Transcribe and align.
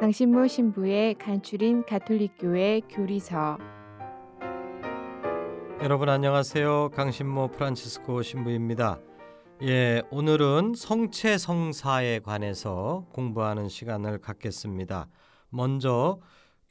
강신모 0.00 0.48
신부의 0.48 1.14
간추린 1.14 1.86
가톨릭교회 1.86 2.80
교리서 2.90 3.58
여러분 5.80 6.08
안녕하세요. 6.08 6.90
강신모 6.90 7.52
프란치스코 7.52 8.22
신부입니다. 8.22 8.98
예, 9.62 10.02
오늘은 10.10 10.74
성체 10.74 11.38
성사에 11.38 12.18
관해서 12.18 13.06
공부하는 13.12 13.68
시간을 13.68 14.18
갖겠습니다. 14.18 15.06
먼저 15.48 16.18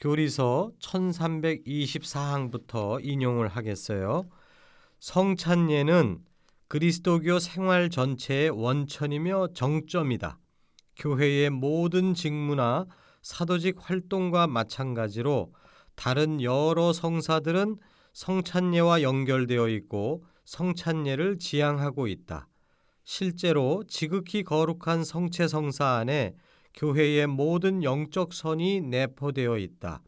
교리서 0.00 0.72
1324항부터 0.80 3.00
인용을 3.02 3.48
하겠어요. 3.48 4.28
성찬예는 5.00 6.18
그리스도교 6.68 7.38
생활 7.38 7.88
전체의 7.88 8.50
원천이며 8.50 9.54
정점이다. 9.54 10.38
교회의 10.96 11.50
모든 11.50 12.14
직무나 12.14 12.86
사도직 13.24 13.76
활동과 13.78 14.46
마찬가지로 14.46 15.50
다른 15.94 16.42
여러 16.42 16.92
성사들은 16.92 17.78
성찬예와 18.12 19.00
연결되어 19.00 19.68
있고 19.70 20.24
성찬예를 20.44 21.38
지향하고 21.38 22.06
있다. 22.06 22.48
실제로 23.02 23.82
지극히 23.88 24.44
거룩한 24.44 25.04
성체 25.04 25.48
성사 25.48 25.96
안에 25.96 26.34
교회의 26.74 27.26
모든 27.26 27.82
영적 27.82 28.34
선이 28.34 28.82
내포되어 28.82 29.56
있다. 29.56 30.02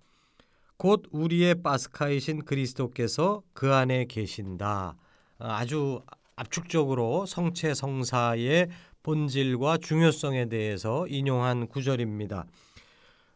곧 0.76 1.04
우리의 1.10 1.62
파스카이신 1.62 2.44
그리스도께서 2.44 3.42
그 3.54 3.72
안에 3.72 4.04
계신다. 4.04 4.94
아주 5.38 6.02
압축적으로 6.36 7.24
성체 7.24 7.72
성사의 7.72 8.68
본질과 9.02 9.78
중요성에 9.78 10.50
대해서 10.50 11.06
인용한 11.08 11.68
구절입니다. 11.68 12.44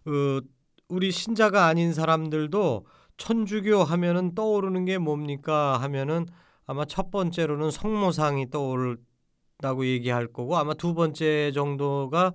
그 0.05 0.43
우리 0.89 1.11
신자가 1.11 1.67
아닌 1.67 1.93
사람들도 1.93 2.87
천주교 3.17 3.85
하면은 3.85 4.35
떠오르는 4.35 4.85
게 4.87 4.99
뭡니까? 4.99 5.79
하면은 5.83 6.27
아마 6.67 6.85
첫 6.85 7.11
번째로는 7.11 7.71
성모상이 7.71 8.51
떠오른다고 8.51 9.85
얘기할 9.85 10.29
거고 10.29 10.57
아마 10.57 10.75
두 10.75 10.95
번째 10.95 11.53
정도가 11.53 12.33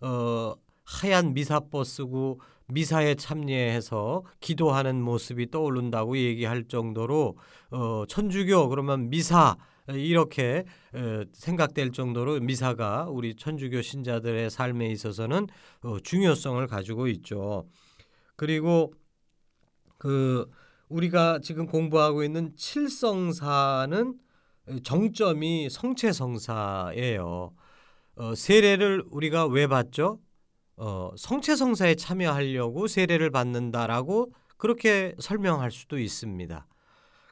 어 0.00 0.54
하얀 0.84 1.34
미사버 1.34 1.84
쓰고 1.84 2.40
미사에 2.68 3.14
참여해서 3.14 4.24
기도하는 4.40 5.02
모습이 5.02 5.50
떠오른다고 5.50 6.16
얘기할 6.16 6.68
정도로 6.68 7.36
어 7.70 8.04
천주교 8.06 8.68
그러면 8.68 9.10
미사 9.10 9.56
이렇게 9.94 10.64
생각될 11.32 11.92
정도로 11.92 12.40
미사가 12.40 13.06
우리 13.08 13.34
천주교 13.34 13.82
신자들의 13.82 14.50
삶에 14.50 14.88
있어서는 14.88 15.46
어, 15.82 15.98
중요성을 16.00 16.66
가지고 16.66 17.08
있죠. 17.08 17.66
그리고 18.36 18.92
그 19.98 20.50
우리가 20.88 21.40
지금 21.42 21.66
공부하고 21.66 22.22
있는 22.22 22.54
칠성사는 22.56 24.18
정점이 24.82 25.70
성체성사예요. 25.70 27.52
어, 28.16 28.34
세례를 28.34 29.04
우리가 29.10 29.46
왜 29.46 29.66
받죠? 29.66 30.20
어, 30.76 31.10
성체성사에 31.16 31.94
참여하려고 31.94 32.86
세례를 32.86 33.30
받는다라고 33.30 34.32
그렇게 34.56 35.14
설명할 35.18 35.70
수도 35.70 35.98
있습니다. 35.98 36.66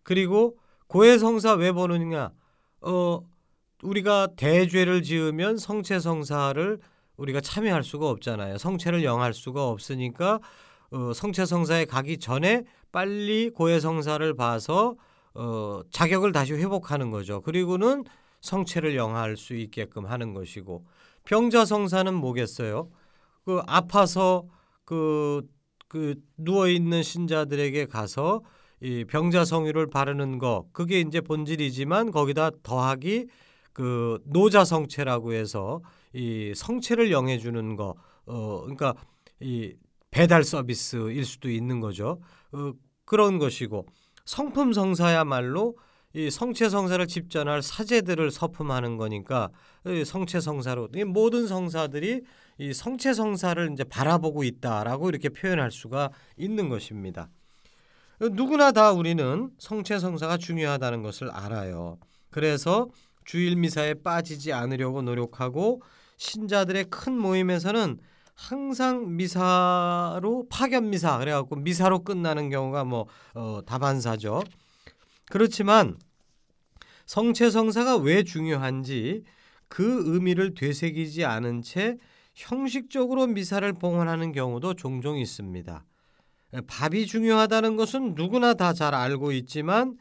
그리고 0.03 0.59
고해성사 0.87 1.55
왜 1.55 1.73
보느냐? 1.73 2.31
어 2.87 3.21
우리가 3.83 4.29
대죄를 4.37 5.03
지으면 5.03 5.59
성체 5.59 5.99
성사를 6.01 6.79
우리가 7.17 7.41
참여할 7.41 7.83
수가 7.83 8.09
없잖아요. 8.11 8.59
성체를 8.59 9.05
영할 9.05 9.35
수가 9.35 9.69
없으니까 9.69 10.41
어, 10.91 11.13
성체 11.13 11.47
성사에 11.47 11.85
가기 11.85 12.19
전에 12.19 12.65
빨리 12.93 13.51
고해 13.51 13.81
성사를 13.81 14.35
봐서 14.35 14.97
어, 15.35 15.83
자격을 15.91 16.33
다시 16.33 16.55
회복하는 16.55 17.11
거죠. 17.11 17.41
그리고는 17.43 18.05
성체를 18.41 18.97
영할 18.97 19.37
수 19.37 19.55
있게끔 19.55 20.07
하는 20.07 20.33
것이고 20.33 20.85
병자 21.25 21.65
성사는 21.65 22.15
뭐겠어요? 22.15 22.89
그 23.45 23.61
아파서 23.67 24.47
그, 24.85 25.43
그 25.89 26.15
누워 26.37 26.69
있는 26.69 27.03
신자들에게 27.03 27.87
가서 27.87 28.43
이 28.81 29.05
병자 29.05 29.45
성유를 29.45 29.89
바르는 29.89 30.39
거 30.39 30.67
그게 30.73 31.01
이제 31.01 31.21
본질이지만 31.21 32.11
거기다 32.11 32.51
더하기 32.63 33.27
그 33.73 34.19
노자 34.25 34.65
성체라고 34.65 35.33
해서 35.33 35.81
이 36.13 36.53
성체를 36.55 37.11
영해 37.11 37.39
주는 37.39 37.77
거 37.77 37.95
어 38.27 38.61
그러니까 38.63 38.95
이 39.41 39.75
배달 40.11 40.45
서비스일 40.45 41.25
수도 41.25 41.51
있는 41.51 41.81
거죠. 41.81 42.21
어, 42.53 42.73
그런 43.05 43.39
것이고 43.39 43.87
성품 44.25 44.73
성사야말로 44.73 45.77
이 46.15 46.31
성체 46.31 46.71
성사를 46.71 47.07
집전할 47.07 47.63
사제들을 47.63 48.31
서품하는 48.31 48.97
거니까 48.97 49.51
성체 50.05 50.41
성사로 50.41 50.89
모든 51.07 51.47
성사들이 51.47 52.23
이 52.59 52.73
성체 52.73 53.13
성사를 53.13 53.71
이제 53.73 53.85
바라보고 53.85 54.43
있다라고 54.43 55.11
이렇게 55.11 55.29
표현할 55.29 55.71
수가 55.71 56.11
있는 56.39 56.69
것입니다. 56.71 57.29
누구나 58.21 58.73
다 58.73 58.93
우리는 58.93 59.51
성체 59.59 59.99
성사가 59.99 60.39
중요하다는 60.39 61.03
것을 61.03 61.31
알아요. 61.31 61.99
그래서 62.31 62.89
주일 63.25 63.57
미사에 63.57 63.95
빠지지 63.95 64.53
않으려고 64.53 65.03
노력하고 65.03 65.83
신자들의 66.17 66.85
큰 66.85 67.19
모임에서는 67.19 67.99
항상 68.35 69.17
미사로 69.17 70.47
파견 70.51 70.91
미사 70.91 71.19
그래갖고 71.19 71.57
미사로 71.57 72.05
끝나는 72.05 72.51
경우가 72.51 72.85
뭐 72.85 73.07
어, 73.35 73.61
다반사죠. 73.67 74.43
그렇지만 75.31 75.97
성체 77.07 77.51
성사가 77.51 77.97
왜 77.97 78.23
중요한지 78.23 79.25
그 79.69 80.03
의미를 80.07 80.55
되새기지 80.55 81.25
않은 81.25 81.63
채 81.63 81.99
형식적으로 82.35 83.27
미사를 83.27 83.71
봉헌하는 83.73 84.33
경우도 84.33 84.75
종종 84.75 85.19
있습니다. 85.19 85.85
밥이 86.67 87.07
중요하다는 87.07 87.77
것은 87.77 88.15
누구나 88.15 88.55
다 88.55 88.73
잘 88.73 88.95
알고 88.95 89.33
있지만 89.33 89.97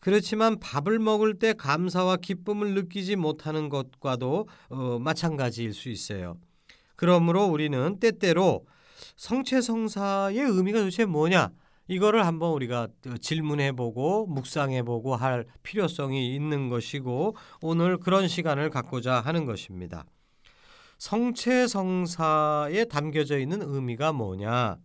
그렇지만 0.00 0.58
밥을 0.58 0.98
먹을 0.98 1.38
때 1.38 1.52
감사와 1.52 2.16
기쁨을 2.16 2.74
느끼지 2.74 3.16
못하는 3.16 3.68
것과도 3.68 4.48
어, 4.70 4.98
마찬가지일 4.98 5.74
수 5.74 5.90
있어요. 5.90 6.36
그러므로 6.96 7.44
우리는 7.44 7.98
때때로 7.98 8.64
성체성사의 9.16 10.38
의미가 10.38 10.78
도대체 10.78 11.04
뭐냐 11.04 11.50
이거를 11.88 12.24
한번 12.24 12.52
우리가 12.52 12.88
질문해보고 13.20 14.26
묵상해보고 14.26 15.16
할 15.16 15.44
필요성이 15.62 16.34
있는 16.34 16.68
것이고 16.68 17.36
오늘 17.62 17.98
그런 17.98 18.28
시간을 18.28 18.70
갖고자 18.70 19.20
하는 19.20 19.44
것입니다. 19.44 20.04
성체성사에 20.98 22.84
담겨져 22.84 23.38
있는 23.38 23.60
의미가 23.62 24.12
뭐냐? 24.12 24.76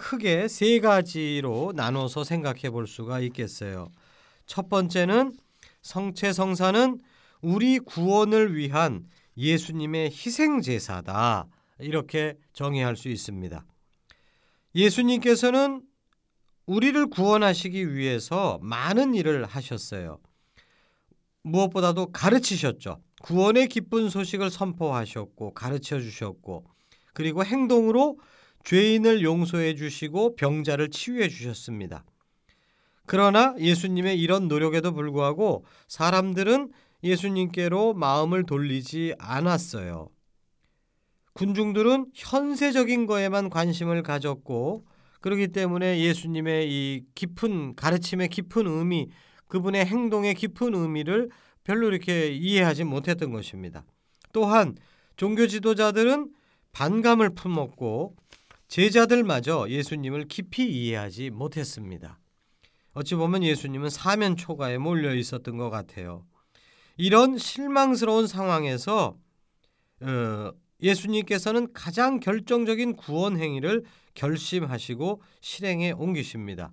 크게 0.00 0.48
세 0.48 0.80
가지로 0.80 1.72
나눠서 1.76 2.24
생각해 2.24 2.70
볼 2.70 2.86
수가 2.86 3.20
있겠어요. 3.20 3.92
첫 4.46 4.68
번째는 4.68 5.36
성체 5.82 6.32
성사는 6.32 6.98
우리 7.42 7.78
구원을 7.78 8.56
위한 8.56 9.06
예수님의 9.36 10.06
희생 10.10 10.62
제사다. 10.62 11.46
이렇게 11.78 12.36
정의할 12.52 12.96
수 12.96 13.08
있습니다. 13.08 13.64
예수님께서는 14.74 15.82
우리를 16.66 17.06
구원하시기 17.08 17.94
위해서 17.94 18.58
많은 18.62 19.14
일을 19.14 19.44
하셨어요. 19.44 20.18
무엇보다도 21.42 22.12
가르치셨죠. 22.12 23.02
구원의 23.22 23.68
기쁜 23.68 24.08
소식을 24.08 24.50
선포하셨고 24.50 25.52
가르쳐 25.52 26.00
주셨고 26.00 26.64
그리고 27.12 27.44
행동으로 27.44 28.18
죄인을 28.64 29.22
용서해 29.22 29.74
주시고 29.74 30.36
병자를 30.36 30.90
치유해 30.90 31.28
주셨습니다. 31.28 32.04
그러나 33.06 33.54
예수님의 33.58 34.20
이런 34.20 34.48
노력에도 34.48 34.92
불구하고 34.92 35.64
사람들은 35.88 36.70
예수님께로 37.02 37.94
마음을 37.94 38.44
돌리지 38.44 39.14
않았어요. 39.18 40.08
군중들은 41.32 42.06
현세적인 42.14 43.06
거에만 43.06 43.50
관심을 43.50 44.02
가졌고 44.02 44.84
그렇기 45.20 45.48
때문에 45.48 46.00
예수님의 46.00 46.70
이 46.70 47.04
깊은 47.14 47.76
가르침의 47.76 48.28
깊은 48.28 48.66
의미, 48.66 49.08
그분의 49.48 49.86
행동의 49.86 50.34
깊은 50.34 50.74
의미를 50.74 51.30
별로 51.64 51.88
이렇게 51.88 52.28
이해하지 52.28 52.84
못했던 52.84 53.30
것입니다. 53.32 53.84
또한 54.32 54.76
종교 55.16 55.46
지도자들은 55.46 56.30
반감을 56.72 57.34
품었고 57.34 58.16
제자들마저 58.70 59.66
예수님을 59.68 60.28
깊이 60.28 60.64
이해하지 60.70 61.30
못했습니다. 61.30 62.20
어찌 62.92 63.16
보면 63.16 63.42
예수님은 63.42 63.90
사면 63.90 64.36
초가에 64.36 64.78
몰려 64.78 65.12
있었던 65.12 65.56
것 65.56 65.70
같아요. 65.70 66.24
이런 66.96 67.36
실망스러운 67.36 68.28
상황에서 68.28 69.18
어, 70.02 70.52
예수님께서는 70.80 71.72
가장 71.72 72.20
결정적인 72.20 72.94
구원 72.94 73.38
행위를 73.38 73.82
결심하시고 74.14 75.20
실행에 75.40 75.90
옮기십니다. 75.90 76.72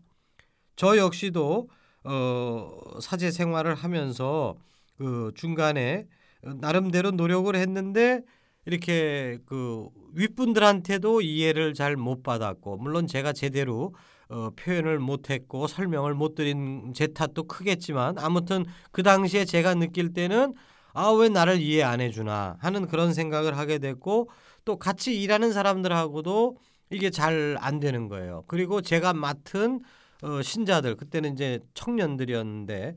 저 0.76 0.98
역시도 0.98 1.68
어, 2.04 2.80
사제 3.02 3.32
생활을 3.32 3.74
하면서 3.74 4.56
그 5.00 5.32
중간에 5.36 6.08
나름대로 6.44 7.10
노력을 7.10 7.56
했는데 7.56 8.22
이렇게 8.68 9.40
그 9.46 9.88
윗분들한테도 10.14 11.22
이해를 11.22 11.74
잘 11.74 11.96
못 11.96 12.22
받았고 12.22 12.78
물론 12.78 13.08
제가 13.08 13.34
제대로 13.34 13.94
어, 14.30 14.50
표현을 14.58 15.00
못했고 15.00 15.68
설명을 15.68 16.14
못 16.14 16.36
드린 16.36 16.94
제 16.94 17.08
탓도 17.08 17.44
크겠지만 17.46 18.20
아무튼 18.20 18.66
그 18.92 19.04
당시에 19.04 19.46
제가 19.46 19.74
느낄 19.76 20.14
때는 20.14 20.54
아 20.94 21.12
왜 21.14 21.30
나를 21.30 21.62
이해 21.62 21.84
안 21.84 22.02
해주나 22.02 22.58
하는 22.60 22.88
그런 22.88 23.14
생각을 23.14 23.58
하게 23.58 23.78
됐고 23.80 24.30
또 24.66 24.78
같이 24.78 25.22
일하는 25.22 25.54
사람들하고도 25.54 26.58
이게 26.90 27.10
잘 27.10 27.58
안 27.62 27.80
되는 27.80 28.08
거예요. 28.10 28.44
그리고 28.48 28.82
제가 28.82 29.14
맡은 29.14 29.80
어, 30.24 30.42
신자들 30.42 30.96
그때는 30.96 31.34
이제 31.34 31.60
청년들이었는데 31.74 32.96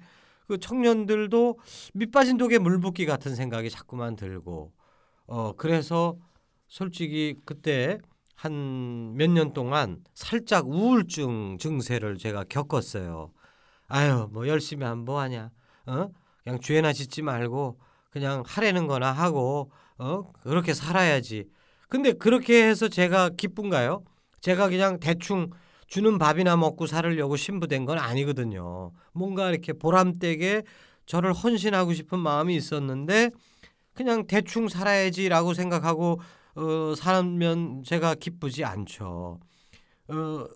그 0.49 0.59
청년들도 0.59 1.59
밑빠진 1.95 2.39
독에 2.39 2.59
물 2.59 2.81
붓기 2.81 3.07
같은 3.07 3.35
생각이 3.37 3.71
자꾸만 3.71 4.17
들고 4.17 4.73
어 5.31 5.53
그래서 5.57 6.17
솔직히 6.69 7.37
그때 7.45 7.99
한 8.37 9.15
몇 9.17 9.29
년 9.31 9.53
동안 9.53 10.03
살짝 10.15 10.67
우울증 10.69 11.59
증세를 11.59 12.17
제가 12.19 12.45
겪었어요. 12.45 13.33
아유 13.89 14.29
뭐 14.33 14.49
열심히 14.49 14.85
하면 14.87 15.05
뭐 15.05 15.21
하냐 15.21 15.51
어 15.87 16.09
그냥 16.45 16.61
죄나 16.61 16.93
짓지 16.93 17.23
말고 17.23 17.79
그냥 18.11 18.43
하라는 18.47 18.87
거나 18.87 19.13
하고 19.13 19.71
어 19.99 20.33
그렇게 20.43 20.75
살아야지. 20.75 21.47
근데 21.89 22.13
그렇게 22.13 22.67
해서 22.69 22.89
제가 22.89 23.31
기쁜가요? 23.31 24.05
제가 24.41 24.69
그냥 24.69 25.01
대충 25.01 25.51
주는 25.89 26.19
밥이나 26.19 26.57
먹고 26.57 26.87
살으려고 26.87 27.37
신부된 27.37 27.85
건 27.85 27.99
아니거든요. 27.99 28.93
뭔가 29.13 29.51
이렇게 29.51 29.73
보람되게 29.75 30.63
저를 31.07 31.33
헌신하고 31.35 31.93
싶은 31.95 32.19
마음이 32.21 32.55
있었는데 32.57 33.31
그냥 34.01 34.27
대충 34.27 34.67
살아야지라고 34.69 35.53
생각하고 35.53 36.21
어, 36.55 36.95
살면 36.97 37.83
제가 37.85 38.15
기쁘지 38.15 38.65
않죠. 38.65 39.39
어, 40.09 40.47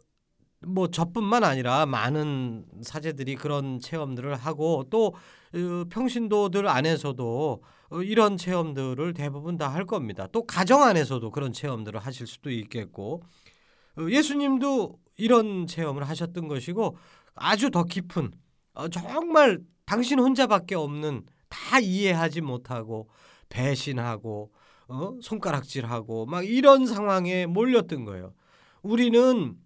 뭐 0.66 0.88
저뿐만 0.90 1.44
아니라 1.44 1.84
많은 1.86 2.64
사제들이 2.82 3.36
그런 3.36 3.78
체험들을 3.80 4.34
하고 4.34 4.84
또 4.90 5.08
어, 5.54 5.84
평신도들 5.90 6.66
안에서도 6.66 7.62
어, 7.90 8.02
이런 8.02 8.38
체험들을 8.38 9.12
대부분 9.12 9.58
다 9.58 9.68
할 9.68 9.84
겁니다. 9.84 10.26
또 10.32 10.46
가정 10.46 10.82
안에서도 10.82 11.30
그런 11.30 11.52
체험들을 11.52 12.00
하실 12.00 12.26
수도 12.26 12.50
있겠고 12.50 13.22
어, 13.98 14.06
예수님도 14.08 14.98
이런 15.18 15.66
체험을 15.66 16.08
하셨던 16.08 16.48
것이고 16.48 16.96
아주 17.34 17.70
더 17.70 17.84
깊은 17.84 18.32
어, 18.74 18.88
정말 18.88 19.60
당신 19.84 20.18
혼자밖에 20.18 20.76
없는 20.76 21.24
다 21.50 21.78
이해하지 21.78 22.40
못하고 22.40 23.08
배신하고 23.54 24.52
어? 24.88 25.16
손가락질하고 25.22 26.26
막 26.26 26.46
이런 26.46 26.86
상황에 26.86 27.46
몰렸던 27.46 28.04
거예요. 28.04 28.34
우리는 28.82 29.56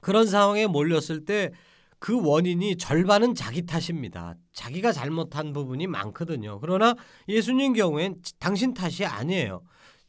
그런 0.00 0.26
상황에 0.26 0.66
몰렸을 0.66 1.24
때 1.24 1.50
그 1.98 2.20
원인이 2.24 2.76
절반은 2.76 3.34
자기 3.34 3.66
탓입니다. 3.66 4.34
자기가 4.52 4.92
잘못한 4.92 5.52
부분이 5.52 5.86
많거든요. 5.88 6.60
그러나 6.60 6.94
예수님 7.28 7.72
경우엔 7.72 8.22
당신 8.38 8.72
탓이 8.72 9.04
아니에요. 9.04 9.62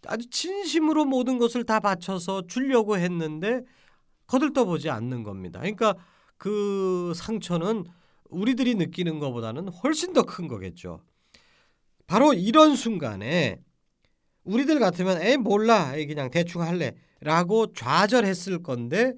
아주 0.05 0.29
진심으로 0.29 1.05
모든 1.05 1.38
것을 1.39 1.65
다 1.65 1.79
바쳐서 1.79 2.44
주려고 2.47 2.97
했는데 2.97 3.62
거들떠보지 4.27 4.89
않는 4.89 5.23
겁니다. 5.23 5.59
그러니까 5.59 5.95
그 6.38 7.12
상처는 7.15 7.85
우리들이 8.29 8.75
느끼는 8.75 9.19
것보다는 9.19 9.69
훨씬 9.69 10.13
더 10.13 10.21
큰 10.23 10.47
거겠죠. 10.47 11.01
바로 12.09 12.33
이런 12.33 12.75
순간에 12.75 13.59
우리들 14.44 14.79
같으면 14.79 15.21
에 15.21 15.38
몰라 15.38 15.91
그냥 15.91 16.31
대충 16.31 16.63
할래라고 16.63 17.73
좌절했을 17.73 18.63
건데 18.63 19.13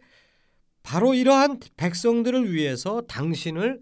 바로 0.84 1.14
이러한 1.14 1.62
백성들을 1.78 2.52
위해서 2.52 3.02
당신을 3.08 3.80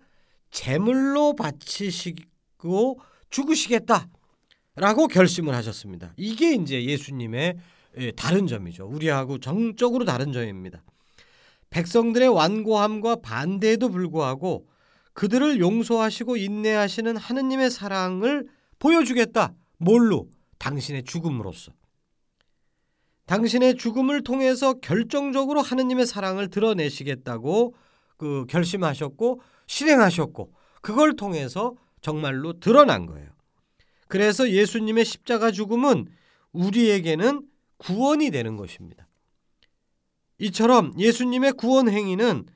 제물로 0.52 1.36
바치시고 1.36 3.00
죽으시겠다라고 3.32 5.08
결심을 5.10 5.56
하셨습니다. 5.56 6.14
이게 6.16 6.54
이제 6.54 6.86
예수님의 6.86 7.58
다른 8.16 8.46
점이죠. 8.46 8.86
우리하고 8.86 9.40
정적으로 9.40 10.06
다른 10.06 10.32
점입니다. 10.32 10.84
백성들의 11.72 12.28
완고함과 12.28 13.22
반대에도 13.24 13.90
불구하고 13.90 14.68
그들을 15.14 15.60
용서하시고 15.60 16.38
인내하시는 16.38 17.18
하느님의 17.18 17.72
사랑을 17.72 18.48
보여주겠다. 18.80 19.54
뭘로? 19.78 20.30
당신의 20.58 21.04
죽음으로써. 21.04 21.72
당신의 23.26 23.76
죽음을 23.76 24.24
통해서 24.24 24.74
결정적으로 24.74 25.62
하느님의 25.62 26.08
사랑을 26.08 26.50
드러내시겠다고 26.50 27.76
그 28.18 28.46
결심하셨고 28.50 29.42
실행하셨고 29.68 30.52
그걸 30.82 31.16
통해서 31.16 31.76
정말로 32.02 32.60
드러난 32.60 33.06
거예요. 33.06 33.30
그래서 34.08 34.50
예수님의 34.50 35.06
십자가 35.06 35.52
죽음은 35.52 36.08
우리에게는 36.54 37.48
구원이 37.78 38.32
되는 38.32 38.58
것입니다. 38.58 39.08
이처럼 40.40 40.94
예수님의 40.98 41.54
구원 41.54 41.90
행위는 41.90 42.48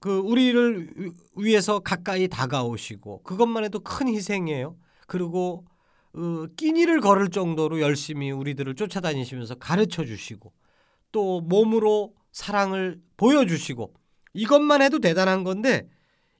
그 0.00 0.18
우리를 0.18 1.12
위해서 1.36 1.78
가까이 1.78 2.26
다가오시고 2.26 3.22
그것만 3.22 3.64
해도 3.64 3.80
큰 3.80 4.08
희생이에요. 4.08 4.76
그리고 5.06 5.64
어, 6.14 6.46
끼니를 6.56 7.00
걸을 7.00 7.28
정도로 7.28 7.80
열심히 7.80 8.30
우리들을 8.30 8.74
쫓아다니시면서 8.74 9.56
가르쳐 9.56 10.04
주시고 10.04 10.52
또 11.12 11.40
몸으로 11.40 12.14
사랑을 12.32 13.00
보여주시고 13.16 13.94
이것만 14.34 14.82
해도 14.82 14.98
대단한 14.98 15.44
건데 15.44 15.88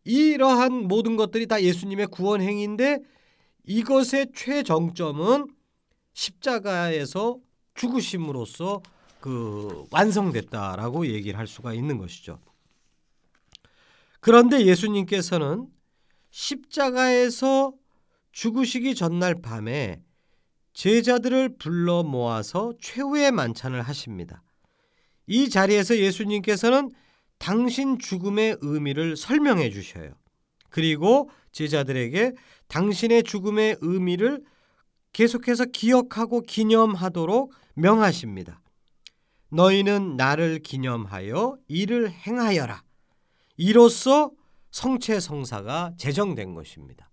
이러한 0.05 0.87
모든 0.89 1.17
것들이 1.17 1.47
다 1.47 1.63
예수님의 1.63 2.09
구원 2.09 2.41
행위인데 2.41 3.01
이것의 3.65 4.29
최정점은 4.35 5.49
십자가에서 6.13 7.39
죽으심으로써 7.75 8.83
그 9.21 9.85
완성됐다라고 9.91 11.09
얘기를 11.09 11.39
할 11.39 11.47
수가 11.47 11.75
있는 11.75 11.99
것이죠. 11.99 12.39
그런데 14.21 14.65
예수님께서는 14.65 15.67
십자가에서 16.31 17.73
죽으시기 18.37 18.95
전날 18.95 19.41
밤에 19.41 20.03
제자들을 20.75 21.57
불러 21.57 22.03
모아서 22.03 22.75
최후의 22.83 23.33
만찬을 23.33 23.81
하십니다. 23.81 24.43
이 25.27 25.49
자리에서 25.49 25.97
예수님께서는 25.97 26.93
당신 27.39 27.99
죽음의 27.99 28.59
의미를 28.61 29.17
설명해 29.17 29.71
주셔요. 29.71 30.13
그리고 30.69 31.31
제자들에게 31.53 32.33
당신의 32.69 33.23
죽음의 33.23 33.79
의미를 33.81 34.45
계속해서 35.15 35.65
기억하고 35.65 36.43
기념하도록 36.43 37.55
명하십니다. 37.73 38.61
너희는 39.49 40.19
나를 40.19 40.59
기념하여 40.59 41.57
이를 41.69 42.11
행하여라. 42.11 42.83
이로써 43.57 44.31
성체 44.73 45.21
성사가 45.21 45.95
제정된 45.97 46.53
것입니다. 46.53 47.11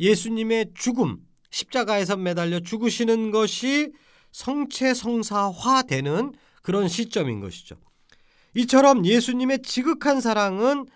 예수님의 0.00 0.72
죽음, 0.74 1.18
십자가에서 1.50 2.16
매달려 2.16 2.58
죽으시는 2.58 3.30
것이 3.30 3.92
성체 4.32 4.94
성사화되는 4.94 6.32
그런 6.62 6.88
시점인 6.88 7.40
것이죠. 7.40 7.76
이처럼 8.54 9.04
예수님의 9.04 9.62
지극한 9.62 10.20
사랑은 10.20 10.86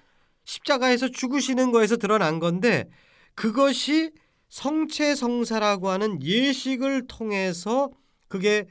십자가에서 0.44 1.08
죽으시는 1.08 1.70
거에서 1.70 1.96
드러난 1.96 2.40
건데 2.40 2.88
그것이 3.34 4.10
성체 4.48 5.14
성사라고 5.14 5.88
하는 5.88 6.22
예식을 6.22 7.06
통해서 7.06 7.90
그게 8.28 8.66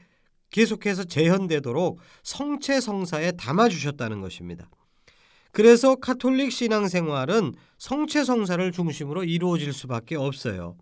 계속해서 0.50 1.04
재현되도록 1.04 2.00
성체 2.22 2.80
성사에 2.80 3.32
담아 3.32 3.68
주셨다는 3.68 4.20
것입니다. 4.20 4.70
그래서 5.54 5.94
카톨릭 5.94 6.50
신앙생활은 6.50 7.54
성체 7.78 8.24
성사를 8.24 8.72
중심으로 8.72 9.22
이루어질 9.22 9.72
수밖에 9.72 10.16
없어요. 10.16 10.76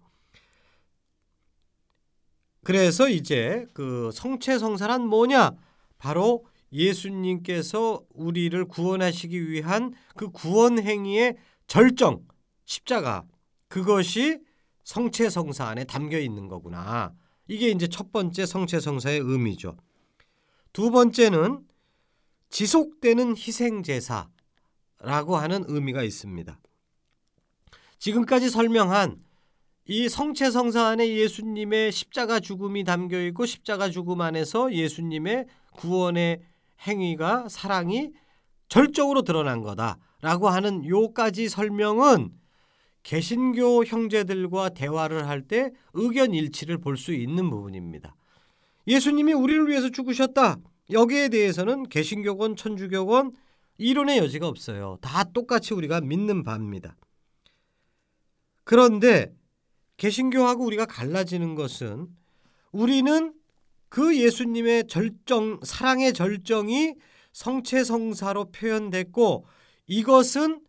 그래서 2.64 3.06
이제 3.06 3.66
그 3.74 4.10
성체 4.14 4.58
성사란 4.58 5.06
뭐냐? 5.06 5.52
바로 5.98 6.46
예수님께서 6.72 8.00
우리를 8.14 8.64
구원하시기 8.64 9.50
위한 9.50 9.92
그 10.16 10.30
구원 10.30 10.78
행위의 10.78 11.36
절정 11.66 12.26
십자가 12.64 13.24
그것이 13.68 14.40
성체 14.84 15.28
성사 15.28 15.66
안에 15.66 15.84
담겨 15.84 16.18
있는 16.18 16.48
거구나. 16.48 17.12
이게 17.46 17.68
이제 17.68 17.88
첫 17.88 18.10
번째 18.10 18.46
성체 18.46 18.80
성사의 18.80 19.20
의미죠. 19.20 19.76
두 20.72 20.90
번째는 20.90 21.66
지속되는 22.48 23.36
희생 23.36 23.82
제사 23.82 24.31
라고 25.02 25.36
하는 25.36 25.64
의미가 25.66 26.02
있습니다. 26.04 26.58
지금까지 27.98 28.50
설명한 28.50 29.16
이 29.86 30.08
성체 30.08 30.50
성사 30.50 30.86
안에 30.86 31.08
예수님의 31.16 31.90
십자가 31.90 32.38
죽음이 32.38 32.84
담겨 32.84 33.20
있고 33.26 33.46
십자가 33.46 33.90
죽음 33.90 34.20
안에서 34.20 34.72
예수님의 34.72 35.46
구원의 35.72 36.40
행위가 36.86 37.48
사랑이 37.48 38.10
절적으로 38.68 39.22
드러난 39.22 39.62
거다라고 39.62 40.48
하는 40.48 40.84
요까지 40.84 41.48
설명은 41.48 42.30
개신교 43.02 43.84
형제들과 43.84 44.68
대화를 44.70 45.26
할 45.26 45.42
때 45.42 45.72
의견 45.94 46.32
일치를 46.32 46.78
볼 46.78 46.96
수 46.96 47.12
있는 47.12 47.50
부분입니다. 47.50 48.14
예수님이 48.86 49.32
우리를 49.32 49.68
위해서 49.68 49.90
죽으셨다. 49.90 50.58
여기에 50.90 51.28
대해서는 51.30 51.88
개신교건 51.88 52.54
천주교건 52.54 53.32
이론의 53.82 54.18
여지가 54.18 54.46
없어요. 54.46 54.98
다 55.00 55.24
똑같이 55.24 55.74
우리가 55.74 56.00
믿는 56.00 56.42
바입니다. 56.44 56.96
그런데 58.64 59.34
개신교하고 59.96 60.64
우리가 60.64 60.86
갈라지는 60.86 61.54
것은 61.54 62.08
우리는 62.70 63.34
그 63.88 64.16
예수님의 64.18 64.86
절정 64.86 65.60
사랑의 65.62 66.12
절정이 66.12 66.94
성체성사로 67.32 68.50
표현됐고 68.52 69.46
이것은 69.86 70.60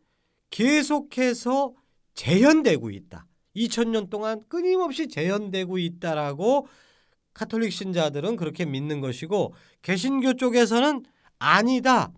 계속해서 0.50 1.74
재현되고 2.16 2.90
있다. 2.90 3.28
2000년 3.56 4.10
동안 4.10 4.42
끊임없이 4.50 5.08
재현되고 5.08 5.78
있다라고 5.78 6.68
카톨릭 7.34 7.72
신자들은 7.72 8.36
그렇게 8.36 8.66
믿는 8.66 9.02
것이고 9.02 9.54
개신교 9.82 10.34
쪽에서는 10.34 11.04
아니다. 11.40 12.12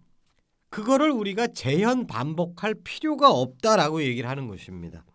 그거를 0.70 1.12
우리가 1.12 1.48
재현 1.48 2.08
반복할 2.08 2.76
필요가 2.84 3.30
없다라고 3.32 4.04
얘기를 4.04 4.30
하는 4.30 4.48
것입니다. 4.48 5.06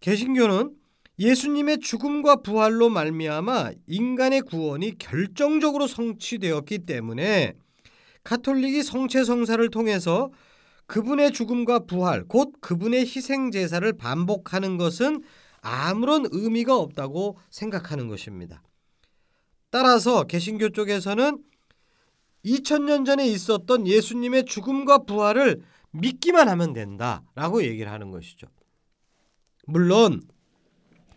개신교는 0.00 0.76
예수님의 1.18 1.80
죽음과 1.80 2.36
부활로 2.36 2.88
말미암아 2.88 3.72
인간의 3.86 4.42
구원이 4.42 4.96
결정적으로 4.98 5.86
성취되었기 5.86 6.80
때문에 6.86 7.54
카톨릭이 8.24 8.82
성체 8.82 9.24
성사를 9.24 9.68
통해서 9.70 10.30
그분의 10.86 11.32
죽음과 11.32 11.80
부활, 11.80 12.24
곧 12.24 12.54
그분의 12.60 13.02
희생 13.02 13.50
제사를 13.50 13.92
반복하는 13.92 14.76
것은 14.76 15.22
아무런 15.60 16.26
의미가 16.30 16.76
없다고 16.76 17.38
생각하는 17.50 18.08
것입니다. 18.08 18.62
따라서 19.70 20.24
개신교 20.24 20.70
쪽에서는 20.70 21.38
2000년 22.44 23.04
전에 23.04 23.26
있었던 23.28 23.86
예수님의 23.86 24.46
죽음과 24.46 25.04
부활을 25.04 25.62
믿기만 25.92 26.48
하면 26.48 26.72
된다라고 26.72 27.64
얘기를 27.64 27.90
하는 27.90 28.10
것이죠. 28.10 28.46
물론 29.66 30.22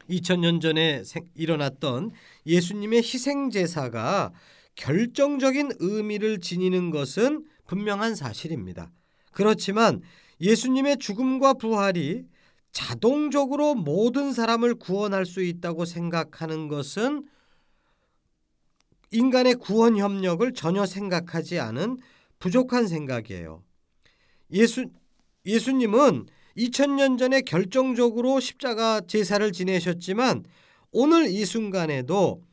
2000년 0.10 0.62
전에 0.62 1.04
일어났던 1.36 2.12
예수님의 2.46 3.00
희생 3.00 3.50
제사가 3.50 4.34
결정적인 4.76 5.72
의미를 5.80 6.40
지니는 6.40 6.90
것은 6.92 7.46
분명한 7.68 8.16
사실입니다. 8.16 8.92
그렇지만 9.32 10.02
예수님의 10.42 10.98
죽음과 10.98 11.54
부활이 11.54 12.26
자동적으로 12.72 13.76
모든 13.76 14.34
사람을 14.34 14.76
구원할 14.76 15.26
수 15.26 15.44
있다고 15.44 15.86
생각하는 15.86 16.68
것은 16.68 17.26
인간의 19.14 19.56
구원 19.56 19.98
협력을 19.98 20.52
전혀 20.54 20.86
생각하지 20.86 21.60
않은 21.60 21.98
부족한 22.40 22.88
생각이에요. 22.88 23.64
예수 24.52 24.86
예수님은 25.46 26.26
2000년 26.58 27.18
전에 27.18 27.42
결정적으로 27.42 28.40
십자가 28.40 29.02
제사를 29.02 29.52
지내셨지만 29.52 30.44
오늘 30.92 31.28
이 31.28 31.46
순간에도 31.46 32.44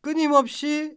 끊임없이 0.00 0.96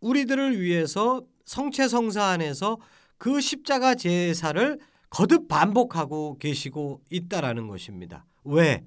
우리들을 0.00 0.60
위해서 0.60 1.22
성체 1.44 1.88
성사 1.88 2.24
안에서 2.24 2.78
그 3.18 3.40
십자가 3.40 3.94
제사를 3.94 4.78
거듭 5.10 5.48
반복하고 5.48 6.36
계시고 6.38 7.00
있다라는 7.10 7.68
것입니다. 7.68 8.26
왜? 8.44 8.84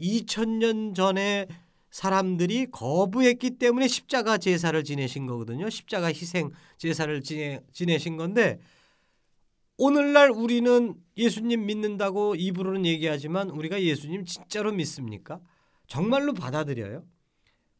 2000년 0.00 0.94
전에 0.94 1.46
사람들이 1.90 2.66
거부했기 2.70 3.58
때문에 3.58 3.88
십자가 3.88 4.38
제사를 4.38 4.82
지내신 4.84 5.26
거거든요. 5.26 5.68
십자가 5.70 6.08
희생 6.08 6.50
제사를 6.78 7.20
지내, 7.22 7.60
지내신 7.72 8.16
건데 8.16 8.60
오늘날 9.76 10.30
우리는 10.30 10.94
예수님 11.16 11.66
믿는다고 11.66 12.34
입으로는 12.34 12.84
얘기하지만 12.86 13.50
우리가 13.50 13.82
예수님 13.82 14.24
진짜로 14.24 14.72
믿습니까? 14.72 15.40
정말로 15.86 16.34
받아들여요? 16.34 17.02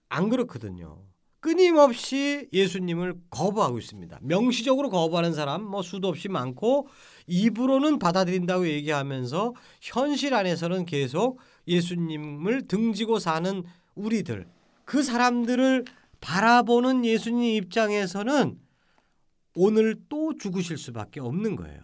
안 0.09 0.29
그렇거든요. 0.29 1.05
끊임없이 1.41 2.49
예수님을 2.53 3.15
거부하고 3.31 3.79
있습니다. 3.79 4.19
명시적으로 4.23 4.91
거부하는 4.91 5.33
사람 5.33 5.63
뭐 5.63 5.83
수도 5.83 6.09
없이 6.09 6.29
많고 6.29 6.89
입으로는 7.27 7.99
받아들인다고 7.99 8.69
얘기하면서 8.69 9.55
현실 9.81 10.35
안에서는 10.35 10.85
계속 10.85 11.39
예수님을 11.67 12.69
등지고 12.69 13.19
사는 13.19 13.65
우리들 14.01 14.47
그 14.85 15.03
사람들을 15.03 15.85
바라보는 16.21 17.05
예수님 17.05 17.43
입장에서는 17.57 18.59
오늘 19.55 19.97
또 20.09 20.37
죽으실 20.37 20.79
수밖에 20.79 21.21
없는 21.21 21.57
거예요. 21.57 21.81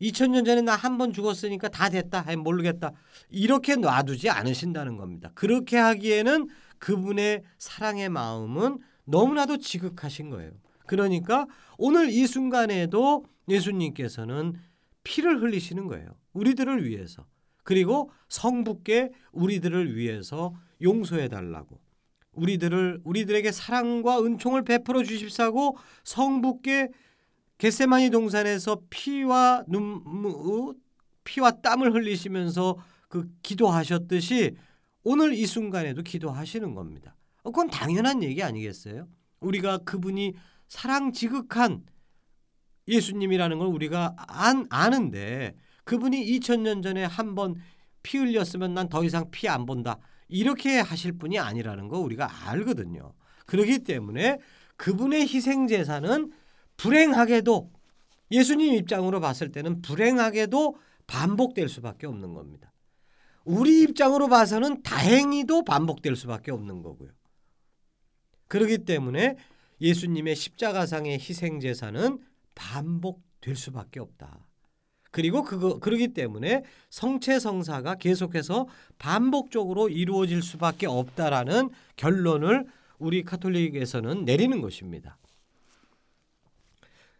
2000년 0.00 0.46
전에 0.46 0.62
나 0.62 0.76
한 0.76 0.96
번 0.96 1.12
죽었으니까 1.12 1.68
다 1.68 1.88
됐다. 1.88 2.24
모르겠다. 2.36 2.92
이렇게 3.30 3.74
놔두지 3.74 4.30
않으신다는 4.30 4.96
겁니다. 4.96 5.30
그렇게 5.34 5.76
하기에는 5.76 6.48
그분의 6.78 7.42
사랑의 7.58 8.08
마음은 8.08 8.78
너무나도 9.04 9.58
지극하신 9.58 10.30
거예요. 10.30 10.52
그러니까 10.86 11.46
오늘 11.78 12.10
이 12.10 12.26
순간에도 12.26 13.24
예수님께서는 13.48 14.54
피를 15.02 15.42
흘리시는 15.42 15.86
거예요. 15.88 16.08
우리들을 16.32 16.84
위해서. 16.88 17.26
그리고 17.68 18.10
성부께 18.30 19.10
우리들을 19.30 19.94
위해서 19.94 20.54
용서해 20.80 21.28
달라고. 21.28 21.78
우리들을 22.32 23.02
우리들에게 23.04 23.52
사랑과 23.52 24.24
은총을 24.24 24.64
베풀어 24.64 25.02
주십사고 25.02 25.76
성부께 26.02 26.88
겟세마니 27.58 28.08
동산에서 28.08 28.80
피와 28.88 29.64
눈물 29.68 30.76
피와 31.24 31.50
땀을 31.60 31.92
흘리시면서 31.92 32.78
그 33.06 33.28
기도하셨듯이 33.42 34.56
오늘 35.04 35.34
이 35.34 35.44
순간에도 35.44 36.00
기도하시는 36.00 36.74
겁니다. 36.74 37.16
그건 37.42 37.68
당연한 37.68 38.22
얘기 38.22 38.42
아니겠어요? 38.42 39.06
우리가 39.40 39.76
그분이 39.84 40.32
사랑 40.68 41.12
지극한 41.12 41.84
예수님이라는 42.86 43.58
걸 43.58 43.68
우리가 43.68 44.16
안, 44.16 44.66
아는데 44.70 45.54
그분이 45.88 46.24
2000년 46.38 46.82
전에 46.82 47.04
한 47.04 47.34
번 47.34 47.56
피 48.02 48.18
흘렸으면 48.18 48.74
난 48.74 48.88
더 48.88 49.04
이상 49.04 49.30
피 49.30 49.48
안 49.48 49.66
본다. 49.66 49.98
이렇게 50.28 50.78
하실 50.78 51.12
분이 51.12 51.38
아니라는 51.38 51.88
거 51.88 51.98
우리가 51.98 52.48
알거든요. 52.48 53.12
그렇기 53.46 53.80
때문에 53.80 54.38
그분의 54.76 55.22
희생 55.26 55.66
제사는 55.66 56.32
불행하게도 56.76 57.72
예수님 58.30 58.74
입장으로 58.74 59.20
봤을 59.20 59.50
때는 59.50 59.80
불행하게도 59.82 60.76
반복될 61.06 61.68
수밖에 61.68 62.06
없는 62.06 62.34
겁니다. 62.34 62.72
우리 63.44 63.82
입장으로 63.82 64.28
봐서는 64.28 64.82
다행히도 64.82 65.64
반복될 65.64 66.14
수밖에 66.14 66.50
없는 66.52 66.82
거고요. 66.82 67.10
그렇기 68.48 68.84
때문에 68.84 69.36
예수님의 69.80 70.36
십자가상의 70.36 71.18
희생 71.18 71.60
제사는 71.60 72.18
반복될 72.54 73.56
수밖에 73.56 74.00
없다. 74.00 74.47
그리고 75.18 75.42
그거 75.42 75.80
그러기 75.80 76.14
때문에 76.14 76.62
성체 76.90 77.40
성사가 77.40 77.96
계속해서 77.96 78.68
반복적으로 78.98 79.88
이루어질 79.88 80.42
수밖에 80.42 80.86
없다라는 80.86 81.70
결론을 81.96 82.66
우리 83.00 83.24
카톨릭에서는 83.24 84.24
내리는 84.24 84.60
것입니다. 84.60 85.18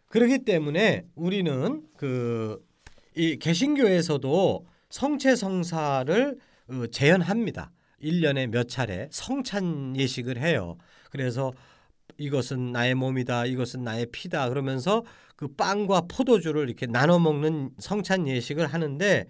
그렇기 0.07 0.45
때문에 0.45 1.03
우리는 1.15 1.83
그 1.97 2.69
이 3.19 3.37
개신교에서도 3.37 4.65
성체 4.89 5.35
성사를 5.35 6.37
어, 6.69 6.87
재현합니다. 6.89 7.69
1년에 8.01 8.47
몇 8.47 8.69
차례 8.69 9.09
성찬 9.11 9.97
예식을 9.97 10.37
해요. 10.37 10.77
그래서 11.11 11.51
이것은 12.17 12.71
나의 12.71 12.95
몸이다. 12.95 13.45
이것은 13.45 13.83
나의 13.83 14.07
피다. 14.11 14.49
그러면서 14.49 15.03
그 15.35 15.47
빵과 15.47 16.01
포도주를 16.09 16.67
이렇게 16.67 16.85
나눠 16.85 17.19
먹는 17.19 17.71
성찬 17.79 18.27
예식을 18.27 18.67
하는데 18.67 19.27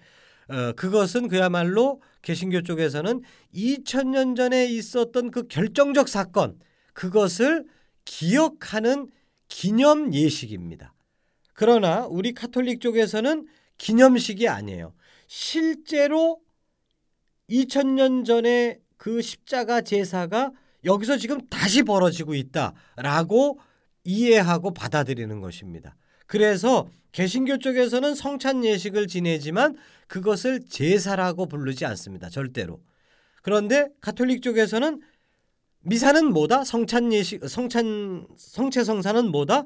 어, 0.49 0.71
그것은 0.73 1.27
그야말로 1.27 2.01
개신교 2.23 2.63
쪽에서는 2.63 3.21
2000년 3.53 4.35
전에 4.35 4.65
있었던 4.65 5.29
그 5.29 5.47
결정적 5.47 6.09
사건 6.09 6.59
그것을 6.93 7.65
기억하는 8.05 9.09
기념 9.47 10.13
예식입니다. 10.13 10.93
그러나 11.53 12.07
우리 12.07 12.33
카톨릭 12.33 12.81
쪽에서는 12.81 13.47
기념식이 13.77 14.47
아니에요. 14.47 14.93
실제로 15.27 16.41
2000년 17.49 18.25
전에 18.25 18.79
그 18.97 19.21
십자가 19.21 19.81
제사가 19.81 20.51
여기서 20.85 21.17
지금 21.17 21.39
다시 21.49 21.83
벌어지고 21.83 22.35
있다라고 22.35 23.59
이해하고 24.03 24.73
받아들이는 24.73 25.41
것입니다. 25.41 25.95
그래서 26.25 26.87
개신교 27.11 27.57
쪽에서는 27.57 28.15
성찬 28.15 28.63
예식을 28.63 29.07
지내지만 29.07 29.75
그것을 30.07 30.61
제사라고 30.67 31.47
부르지 31.47 31.85
않습니다. 31.85 32.29
절대로. 32.29 32.81
그런데 33.41 33.89
가톨릭 34.01 34.41
쪽에서는 34.41 35.01
미사는 35.81 36.25
뭐다? 36.31 36.63
성찬 36.65 37.13
예식 37.13 37.47
성찬 37.47 38.27
성체 38.37 38.83
성사는 38.83 39.31
뭐다? 39.31 39.63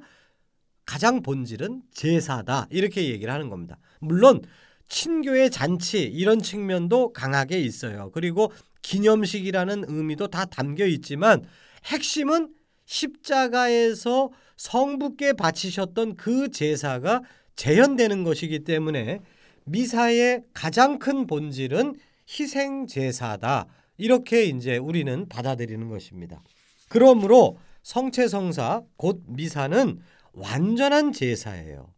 가장 0.85 1.21
본질은 1.21 1.83
제사다. 1.91 2.67
이렇게 2.69 3.09
얘기를 3.09 3.33
하는 3.33 3.49
겁니다. 3.49 3.77
물론 3.99 4.41
친교의 4.87 5.49
잔치 5.49 6.03
이런 6.03 6.41
측면도 6.41 7.13
강하게 7.13 7.59
있어요. 7.59 8.11
그리고 8.13 8.51
기념식이라는 8.83 9.85
의미도 9.87 10.27
다 10.27 10.45
담겨 10.45 10.85
있지만 10.85 11.43
핵심은 11.85 12.53
십자가에서 12.85 14.29
성부께 14.57 15.33
바치셨던 15.33 16.15
그 16.15 16.51
제사가 16.51 17.23
재현되는 17.55 18.23
것이기 18.23 18.59
때문에 18.59 19.19
미사의 19.65 20.43
가장 20.53 20.99
큰 20.99 21.25
본질은 21.25 21.95
희생 22.29 22.87
제사다. 22.87 23.67
이렇게 23.97 24.43
이제 24.43 24.77
우리는 24.77 25.27
받아들이는 25.27 25.87
것입니다. 25.89 26.43
그러므로 26.89 27.57
성체성사 27.83 28.83
곧 28.97 29.23
미사는 29.27 29.99
완전한 30.33 31.11
제사예요. 31.11 31.93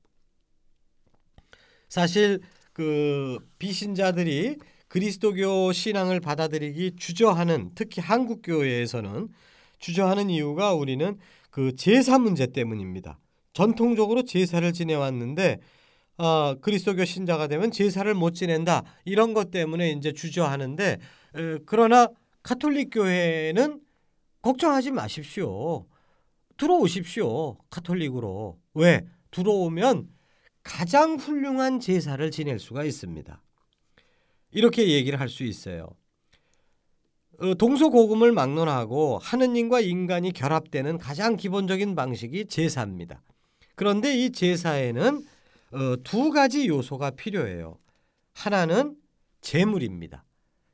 사실 1.88 2.42
그 2.74 3.40
비신자들이 3.58 4.58
그리스도교 4.96 5.74
신앙을 5.74 6.22
받아들이기 6.22 6.96
주저하는 6.96 7.72
특히 7.76 8.02
한국 8.02 8.40
교회에서는 8.42 9.28
주저하는 9.78 10.30
이유가 10.30 10.74
우리는 10.74 11.18
그 11.50 11.76
제사 11.76 12.18
문제 12.18 12.48
때문입니다. 12.48 13.20
전통적으로 13.52 14.24
제사를 14.24 14.72
지내왔는데 14.72 15.60
어, 16.18 16.56
그리스도교 16.62 17.04
신자가 17.04 17.48
되면 17.48 17.72
제사를 17.72 18.14
못 18.14 18.36
지낸다 18.36 18.86
이런 19.04 19.34
것 19.34 19.52
때문에 19.52 19.92
이제 19.92 20.14
주저하는데 20.14 20.86
에, 20.94 21.58
그러나 21.66 22.08
카톨릭 22.42 22.92
교회는 22.94 23.82
걱정하지 24.44 24.92
마십시오. 24.92 25.88
들어오십시오. 26.56 27.58
카톨릭으로. 27.70 28.58
왜? 28.76 29.06
들어오면 29.32 30.08
가장 30.64 31.16
훌륭한 31.16 31.82
제사를 31.82 32.32
지낼 32.32 32.60
수가 32.60 32.86
있습니다. 32.86 33.42
이렇게 34.56 34.90
얘기를 34.90 35.20
할 35.20 35.28
수 35.30 35.44
있어요. 35.44 35.90
어, 37.40 37.54
동서고금을 37.56 38.32
막론하고 38.32 39.18
하느님과 39.18 39.82
인간이 39.82 40.32
결합되는 40.32 40.98
가장 40.98 41.36
기본적인 41.36 41.94
방식이 41.94 42.46
제사입니다. 42.46 43.22
그런데 43.76 44.16
이 44.16 44.32
제사에는 44.32 45.26
어, 45.72 45.96
두 46.04 46.32
가지 46.32 46.70
요소가 46.70 47.12
필요해요. 47.12 47.78
하나는 48.32 48.96
제물입니다. 49.42 50.24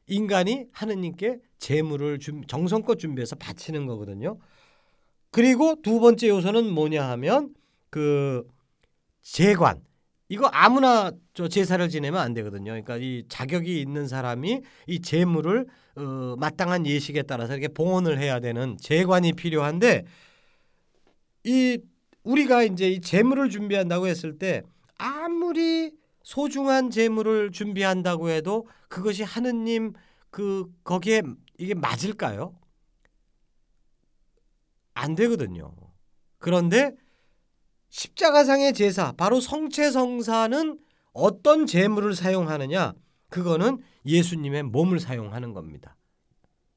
인간이 0.05 0.67
하느님께 0.71 1.39
제물을 1.57 2.19
정성껏 2.47 2.99
준비해서 2.99 3.35
바치는 3.35 3.87
거거든요. 3.87 4.37
그리고 5.31 5.81
두 5.81 5.99
번째 5.99 6.27
요소는 6.27 6.71
뭐냐 6.71 7.09
하면 7.09 7.55
그 7.89 8.47
재관 9.23 9.81
이거 10.31 10.47
아무나 10.53 11.11
저 11.33 11.49
제사를 11.49 11.89
지내면 11.89 12.21
안 12.21 12.33
되거든요. 12.35 12.71
그러니까 12.71 12.95
이 12.95 13.25
자격이 13.27 13.81
있는 13.81 14.07
사람이 14.07 14.61
이 14.87 15.01
재물을 15.01 15.67
어, 15.97 16.35
마땅한 16.37 16.85
예식에 16.85 17.23
따라서 17.23 17.51
이렇게 17.51 17.67
봉헌을 17.67 18.17
해야 18.17 18.39
되는 18.39 18.77
재관이 18.79 19.33
필요한데 19.33 20.05
이 21.43 21.79
우리가 22.23 22.63
이제 22.63 22.89
이 22.89 23.01
재물을 23.01 23.49
준비한다고 23.49 24.07
했을 24.07 24.37
때 24.39 24.63
아무리 24.97 25.91
소중한 26.23 26.91
재물을 26.91 27.51
준비한다고 27.51 28.29
해도 28.29 28.69
그것이 28.87 29.23
하느님 29.23 29.91
그 30.29 30.71
거기에 30.85 31.23
이게 31.57 31.73
맞을까요? 31.73 32.55
안 34.93 35.13
되거든요. 35.15 35.73
그런데 36.37 36.95
십자가상의 37.91 38.73
제사, 38.73 39.11
바로 39.11 39.39
성체성사는 39.39 40.79
어떤 41.13 41.65
제물을 41.65 42.15
사용하느냐? 42.15 42.93
그거는 43.29 43.79
예수님의 44.05 44.63
몸을 44.63 44.99
사용하는 44.99 45.53
겁니다. 45.53 45.95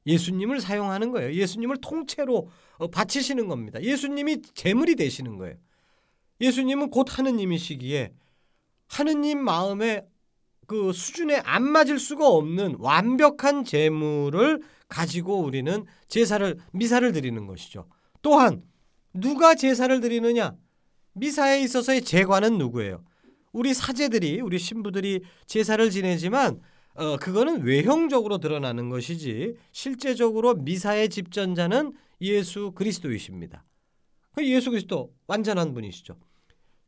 예수님을 0.05 0.61
사용하는 0.61 1.11
거예요. 1.11 1.33
예수님을 1.33 1.77
통째로 1.77 2.47
어, 2.77 2.87
바치시는 2.87 3.47
겁니다. 3.47 3.81
예수님이 3.81 4.41
제물이 4.53 4.95
되시는 4.95 5.37
거예요. 5.37 5.55
예수님은 6.41 6.91
곧 6.91 7.17
하느님이시기에 7.17 8.13
하느님 8.87 9.39
마음에 9.43 10.05
그 10.67 10.93
수준에 10.93 11.37
안 11.37 11.63
맞을 11.63 11.97
수가 11.97 12.27
없는 12.27 12.75
완벽한 12.79 13.63
제물을 13.63 14.61
가지고 14.87 15.39
우리는 15.39 15.85
제사를 16.07 16.57
미사를 16.71 17.09
드리는 17.11 17.47
것이죠. 17.47 17.87
또한 18.21 18.63
누가 19.13 19.55
제사를 19.55 19.99
드리느냐? 20.01 20.55
미사에 21.15 21.61
있어서의 21.61 22.03
제관은 22.03 22.57
누구예요? 22.57 23.03
우리 23.53 23.73
사제들이 23.73 24.41
우리 24.41 24.59
신부들이 24.59 25.21
제사를 25.45 25.89
지내지만 25.89 26.61
어 26.93 27.17
그거는 27.17 27.63
외형적으로 27.63 28.37
드러나는 28.37 28.89
것이지 28.89 29.55
실제적으로 29.71 30.55
미사의 30.55 31.09
집전자는 31.09 31.93
예수 32.21 32.71
그리스도이십니다. 32.73 33.63
그 34.33 34.45
예수 34.45 34.69
그리스도 34.71 35.13
완전한 35.27 35.73
분이시죠. 35.73 36.17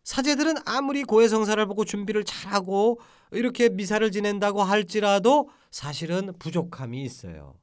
사제들은 0.03 0.55
아무리 0.65 1.03
고해성사를 1.03 1.65
보고 1.65 1.83
준비를 1.83 2.23
잘하고 2.23 2.99
이렇게 3.31 3.69
미사를 3.69 4.09
지낸다고 4.11 4.61
할지라도 4.63 5.49
사실은 5.71 6.33
부족함이 6.39 7.01
있어요. 7.03 7.55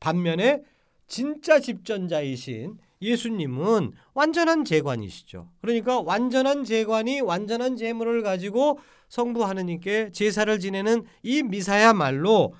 반면에 0.00 0.62
진짜 1.06 1.60
집전자이신 1.60 2.78
예수님은 3.00 3.92
완전한 4.14 4.64
재관이시죠. 4.64 5.48
그러니까 5.60 6.00
완전한 6.00 6.64
재관이 6.64 7.20
완전한 7.20 7.76
재물을 7.76 8.22
가지고 8.22 8.78
성부 9.08 9.44
하느님께 9.44 10.10
제사를 10.12 10.58
지내는 10.58 11.04
이 11.22 11.42
미사야말로 11.42 12.54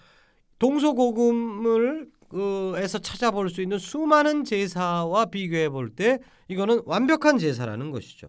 동서고금을 0.59 2.11
에서 2.77 2.99
찾아볼 2.99 3.49
수 3.51 3.62
있는 3.62 3.79
수많은 3.79 4.44
제사와 4.44 5.27
비교해 5.27 5.68
볼 5.68 5.94
때 5.94 6.18
이거는 6.49 6.83
완벽한 6.85 7.38
제사라는 7.38 7.92
것이죠. 7.92 8.29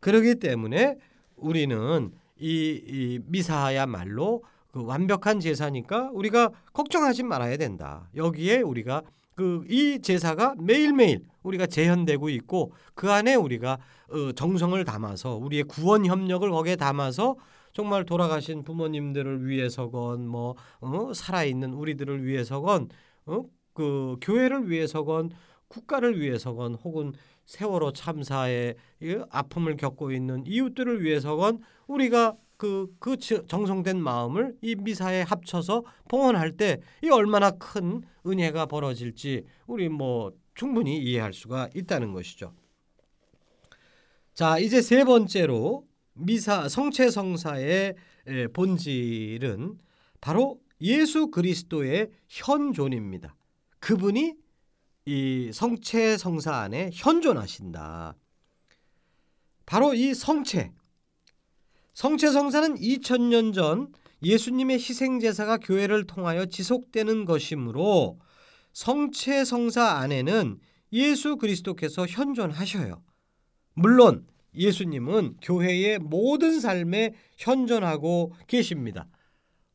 그러기 0.00 0.36
때문에 0.36 0.96
우리는 1.36 2.10
이, 2.38 2.82
이 2.86 3.20
미사야말로 3.26 4.42
그 4.72 4.82
완벽한 4.84 5.40
제사니까 5.40 6.10
우리가 6.12 6.50
걱정하지 6.72 7.22
말아야 7.22 7.56
된다. 7.58 8.08
여기에 8.14 8.62
우리가 8.62 9.02
그 9.36 9.64
이 9.68 10.00
제사가 10.00 10.54
매일매일 10.58 11.24
우리가 11.42 11.66
재현되고 11.66 12.28
있고 12.30 12.72
그 12.94 13.10
안에 13.12 13.34
우리가 13.34 13.78
어, 14.08 14.32
정성을 14.32 14.82
담아서 14.84 15.36
우리의 15.36 15.64
구원 15.64 16.06
협력을 16.06 16.50
거기에 16.50 16.76
담아서 16.76 17.36
정말 17.72 18.06
돌아가신 18.06 18.64
부모님들을 18.64 19.46
위해서건 19.46 20.26
뭐 20.26 20.54
어, 20.80 21.12
살아 21.14 21.44
있는 21.44 21.74
우리들을 21.74 22.24
위해서건 22.24 22.88
어, 23.26 23.44
그 23.74 24.16
교회를 24.22 24.70
위해서건 24.70 25.30
국가를 25.68 26.18
위해서건 26.18 26.76
혹은 26.76 27.12
세월호 27.44 27.92
참사에 27.92 28.74
아픔을 29.30 29.76
겪고 29.76 30.12
있는 30.12 30.44
이웃들을 30.46 31.02
위해서건 31.02 31.60
우리가 31.86 32.36
그, 32.56 32.88
그 32.98 33.16
정성된 33.18 34.00
마음을 34.00 34.56
이 34.62 34.74
미사에 34.74 35.22
합쳐서 35.22 35.84
봉헌할 36.08 36.56
때 36.56 36.80
이 37.02 37.10
얼마나 37.10 37.50
큰 37.50 38.02
은혜가 38.26 38.66
벌어질지 38.66 39.44
우리 39.66 39.88
뭐 39.88 40.32
충분히 40.54 40.98
이해할 40.98 41.32
수가 41.32 41.68
있다는 41.74 42.12
것이죠. 42.12 42.52
자, 44.34 44.58
이제 44.58 44.82
세 44.82 45.04
번째로 45.04 45.86
미사 46.14 46.68
성체 46.68 47.10
성사의 47.10 47.94
본질은 48.52 49.78
바로 50.20 50.60
예수 50.80 51.30
그리스도의 51.30 52.10
현존입니다. 52.28 53.36
그분이 53.80 54.34
이 55.06 55.50
성체 55.52 56.16
성사 56.16 56.56
안에 56.56 56.90
현존하신다. 56.92 58.16
바로 59.64 59.94
이 59.94 60.14
성체 60.14 60.72
성체 61.96 62.30
성사는 62.30 62.74
2000년 62.74 63.54
전 63.54 63.90
예수님의 64.22 64.76
희생 64.76 65.18
제사가 65.18 65.56
교회를 65.56 66.06
통하여 66.06 66.44
지속되는 66.44 67.24
것이므로 67.24 68.18
성체 68.74 69.46
성사 69.46 69.82
안에는 69.92 70.58
예수 70.92 71.38
그리스도께서 71.38 72.06
현존하셔요. 72.06 73.02
물론 73.72 74.26
예수님은 74.54 75.38
교회의 75.40 75.98
모든 76.00 76.60
삶에 76.60 77.14
현존하고 77.38 78.34
계십니다. 78.46 79.08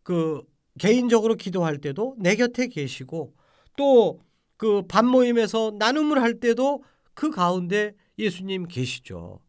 그 0.03 0.43
개인적으로 0.77 1.33
기도할 1.33 1.79
때도 1.79 2.17
내 2.19 2.35
곁에 2.35 2.67
계시고 2.67 3.33
또그 3.75 4.83
반모임에서 4.87 5.73
나눔을 5.79 6.21
할 6.21 6.39
때도 6.39 6.83
그 7.15 7.31
가운데 7.31 7.95
예수님 8.19 8.67
계시죠. 8.67 9.39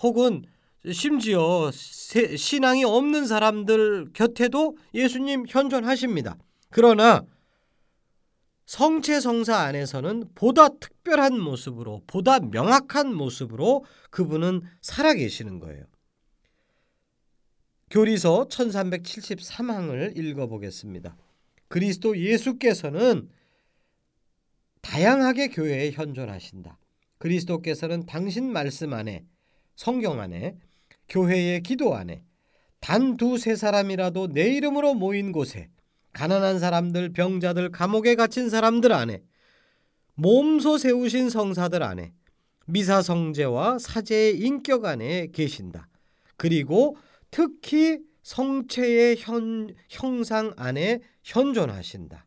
혹은 0.00 0.44
심지어 0.92 1.70
신앙이 1.72 2.84
없는 2.84 3.26
사람들 3.26 4.12
곁에도 4.12 4.76
예수님 4.94 5.44
현존하십니다. 5.48 6.38
그러나 6.70 7.26
성체 8.64 9.20
성사 9.20 9.56
안에서는 9.58 10.30
보다 10.34 10.68
특별한 10.68 11.40
모습으로 11.40 12.02
보다 12.06 12.38
명확한 12.38 13.14
모습으로 13.14 13.84
그분은 14.10 14.62
살아 14.80 15.12
계시는 15.12 15.58
거예요. 15.58 15.84
교리서 17.90 18.46
1373항을 18.48 20.16
읽어 20.16 20.46
보겠습니다. 20.46 21.16
그리스도 21.66 22.16
예수께서는 22.16 23.28
다양하게 24.82 25.48
교회에 25.48 25.90
현존하신다. 25.90 26.78
그리스도께서는 27.18 28.06
당신 28.06 28.50
말씀 28.50 28.92
안에 28.92 29.24
성경 29.74 30.20
안에 30.20 30.56
교회의 31.10 31.62
기도 31.62 31.94
안에 31.94 32.22
단 32.80 33.16
두 33.18 33.36
세 33.36 33.56
사람이라도 33.56 34.28
내 34.28 34.54
이름으로 34.54 34.94
모인 34.94 35.32
곳에 35.32 35.68
가난한 36.12 36.58
사람들, 36.58 37.12
병자들, 37.12 37.70
감옥에 37.70 38.14
갇힌 38.14 38.48
사람들 38.48 38.92
안에 38.92 39.22
몸소 40.14 40.78
세우신 40.78 41.28
성사들 41.30 41.82
안에 41.82 42.12
미사 42.66 43.02
성제와 43.02 43.78
사제의 43.78 44.38
인격 44.38 44.86
안에 44.86 45.28
계신다. 45.32 45.88
그리고 46.36 46.96
특히 47.30 47.98
성체의 48.22 49.16
현, 49.18 49.74
형상 49.88 50.52
안에 50.56 51.00
현존하신다. 51.22 52.26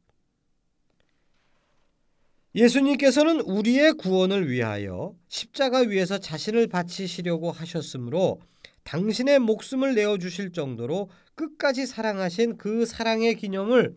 예수님께서는 2.56 3.40
우리의 3.42 3.94
구원을 3.94 4.50
위하여 4.50 5.16
십자가 5.28 5.80
위에서 5.80 6.20
자신을 6.20 6.68
바치시려고 6.68 7.52
하셨으므로 7.52 8.40
당신의 8.84 9.40
목숨을 9.40 9.96
내어 9.96 10.18
주실 10.18 10.52
정도로 10.52 11.10
끝까지 11.36 11.86
사랑하신 11.86 12.58
그 12.58 12.86
사랑의 12.86 13.36
기념을 13.36 13.96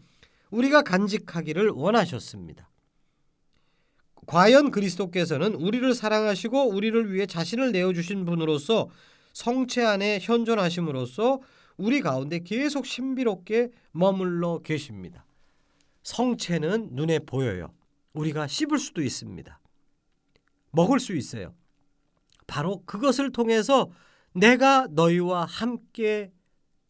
우리가 0.51 0.83
간직하기를 0.83 1.71
원하셨습니다. 1.71 2.71
과연 4.27 4.71
그리스도께서는 4.71 5.55
우리를 5.55 5.95
사랑하시고 5.95 6.69
우리를 6.69 7.13
위해 7.13 7.27
자신을 7.27 7.73
내어 7.73 7.93
주신 7.93 8.25
분으로서 8.25 8.89
성체 9.33 9.85
안에 9.85 10.19
현존하심으로써 10.21 11.41
우리 11.77 12.01
가운데 12.01 12.41
계속 12.41 12.87
신비롭게 12.87 13.71
머물러 13.93 14.61
계십니다. 14.63 15.27
성체는 16.03 16.91
눈에 16.93 17.19
보여요. 17.21 17.73
우리가 18.15 18.47
씹을 18.47 18.79
수도 18.79 19.03
있습니다. 19.03 19.61
먹을 20.71 21.01
수 21.01 21.15
있어요. 21.15 21.55
바로 22.47 22.83
그것을 22.87 23.31
통해서 23.31 23.91
내가 24.37 24.87
너희와 24.91 25.45
함께 25.45 26.33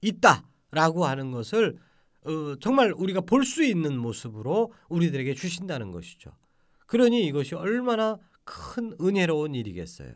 있다라고 0.00 1.04
하는 1.06 1.30
것을 1.30 1.78
어, 2.24 2.56
정말 2.60 2.92
우리가 2.92 3.20
볼 3.20 3.44
수 3.44 3.62
있는 3.64 3.96
모습으로 3.96 4.72
우리들에게 4.88 5.34
주신다는 5.34 5.92
것이죠. 5.92 6.32
그러니 6.86 7.26
이것이 7.26 7.54
얼마나 7.54 8.18
큰 8.44 8.96
은혜로운 9.00 9.54
일이겠어요. 9.54 10.12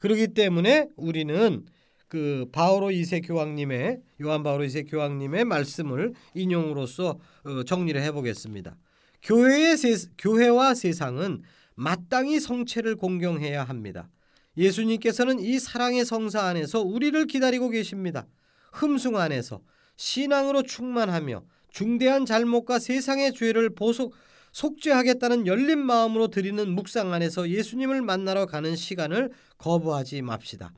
그렇기 0.00 0.28
때문에 0.34 0.88
우리는 0.96 1.64
그 2.08 2.46
바오로 2.52 2.90
이세 2.90 3.20
교황님의 3.20 4.00
요한 4.22 4.42
바오로 4.42 4.64
이세 4.64 4.84
교황님의 4.84 5.44
말씀을 5.44 6.14
인용으로서 6.34 7.18
어, 7.44 7.62
정리를 7.64 8.00
해보겠습니다. 8.02 8.76
교회의 9.22 9.76
세, 9.76 9.94
교회와 10.16 10.74
세상은 10.74 11.42
마땅히 11.74 12.40
성체를 12.40 12.96
공경해야 12.96 13.62
합니다. 13.62 14.08
예수님께서는 14.58 15.38
이 15.38 15.58
사랑의 15.58 16.04
성사 16.04 16.42
안에서 16.42 16.82
우리를 16.82 17.26
기다리고 17.26 17.70
계십니다. 17.70 18.26
흠숭 18.72 19.16
안에서 19.16 19.62
신앙으로 19.96 20.62
충만하며 20.62 21.44
중대한 21.70 22.26
잘못과 22.26 22.78
세상의 22.78 23.34
죄를 23.34 23.70
보속 23.70 24.14
속죄하겠다는 24.52 25.46
열린 25.46 25.78
마음으로 25.78 26.28
드리는 26.28 26.68
묵상 26.70 27.12
안에서 27.12 27.48
예수님을 27.48 28.02
만나러 28.02 28.46
가는 28.46 28.74
시간을 28.74 29.30
거부하지 29.58 30.22
맙시다. 30.22 30.72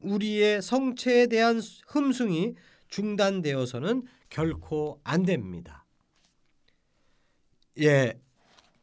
우리의 0.00 0.62
성체에 0.62 1.26
대한 1.26 1.60
흠숭이 1.88 2.54
중단되어서는 2.88 4.04
결코 4.28 5.00
안 5.02 5.24
됩니다. 5.24 5.84
예. 7.80 8.18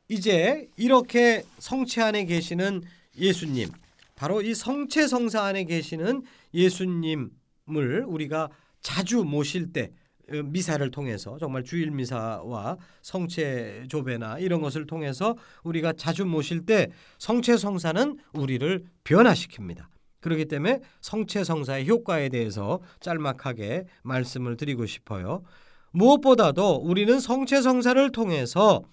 이제 0.09 0.67
이렇게 0.75 1.43
성체 1.59 2.01
안에 2.01 2.25
계시는 2.25 2.83
예수님 3.17 3.69
바로 4.15 4.41
이 4.41 4.53
성체 4.53 5.07
성사 5.07 5.43
안에 5.43 5.65
계시는 5.65 6.23
예수님을 6.53 8.05
우리가 8.07 8.49
자주 8.81 9.23
모실 9.23 9.73
때 9.73 9.91
어, 10.31 10.41
미사를 10.43 10.89
통해서 10.91 11.37
정말 11.37 11.63
주일 11.63 11.91
미사와 11.91 12.77
성체 13.01 13.85
조배나 13.89 14.39
이런 14.39 14.61
것을 14.61 14.87
통해서 14.87 15.35
우리가 15.63 15.93
자주 15.93 16.25
모실 16.25 16.65
때 16.65 16.89
성체 17.17 17.57
성사는 17.57 18.17
우리를 18.33 18.83
변화시킵니다. 19.03 19.85
그렇기 20.21 20.45
때문에 20.45 20.79
성체 21.01 21.43
성사의 21.43 21.87
효과에 21.87 22.29
대해서 22.29 22.79
짤막하게 23.01 23.85
말씀을 24.03 24.55
드리고 24.55 24.85
싶어요. 24.85 25.43
무엇보다도 25.91 26.77
우리는 26.77 27.19
성체 27.19 27.61
성사를 27.61 28.11
통해서 28.11 28.83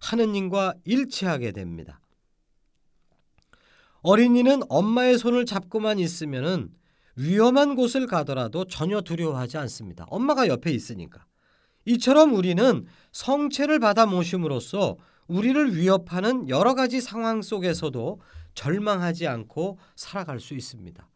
하느님과 0.00 0.74
일치하게 0.84 1.52
됩니다. 1.52 2.00
어린이는 4.08 4.62
엄마의 4.70 5.18
손을 5.18 5.44
잡고만 5.44 5.98
있으면은 5.98 6.70
위험한 7.16 7.76
곳을 7.76 8.06
가더라도 8.06 8.64
전혀 8.64 9.02
두려워하지 9.02 9.58
않습니다. 9.58 10.06
엄마가 10.08 10.48
옆에 10.48 10.70
있으니까. 10.70 11.26
이처럼 11.84 12.32
우리는 12.32 12.86
성체를 13.12 13.78
받아 13.80 14.06
모심으로써 14.06 14.96
우리를 15.26 15.76
위협하는 15.76 16.48
여러 16.48 16.74
가지 16.74 17.02
상황 17.02 17.42
속에서도 17.42 18.18
절망하지 18.54 19.26
않고 19.26 19.78
살아갈 19.94 20.40
수 20.40 20.54
있습니다. 20.54 21.06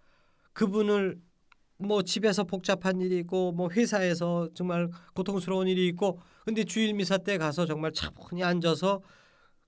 그분을 0.52 1.18
뭐 1.78 2.02
집에서 2.02 2.44
복잡한 2.44 3.00
일이 3.00 3.20
있고 3.20 3.52
뭐 3.52 3.70
회사에서 3.70 4.50
정말 4.52 4.90
고통스러운 5.14 5.66
일이 5.66 5.86
있고 5.88 6.18
근데 6.44 6.62
주일 6.64 6.92
미사 6.92 7.16
때 7.16 7.38
가서 7.38 7.64
정말 7.64 7.92
차분히 7.94 8.44
앉아서 8.44 9.00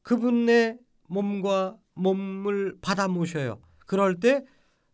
그분의 0.02 0.76
몸과 1.08 1.78
몸을 1.94 2.76
받아 2.80 3.09
모셔요. 3.09 3.61
그럴 3.87 4.20
때 4.20 4.44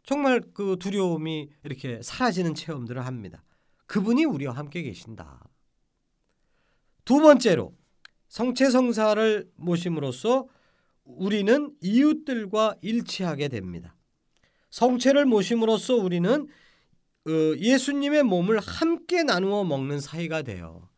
정말 0.02 0.40
그 0.54 0.76
두려움이 0.78 1.50
이렇게 1.64 2.00
사라지는 2.02 2.54
체험들을 2.54 3.04
합니다. 3.04 3.44
그분이 3.86 4.24
우리와 4.24 4.54
함께 4.54 4.82
계신다. 4.82 5.42
두 7.04 7.20
번째로 7.20 7.74
성체성사를 8.28 9.50
모심으로써 9.56 10.46
우리는 11.04 11.74
이웃들과 11.80 12.76
일치하게 12.82 13.48
됩니다. 13.48 13.96
성체를 14.70 15.26
모심으로써 15.26 15.96
우리는 15.96 16.46
어, 17.26 17.30
예수님의 17.58 18.22
몸을 18.22 18.60
함께 18.60 19.22
나누어 19.22 19.64
먹는 19.64 20.00
사이가 20.00 20.42
돼요. 20.42 20.88